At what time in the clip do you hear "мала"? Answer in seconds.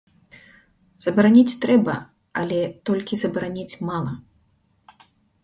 3.93-4.13